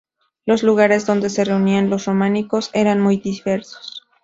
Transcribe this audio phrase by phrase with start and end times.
[0.47, 4.03] Los lugares donde se reunían los románticos eran muy diversos.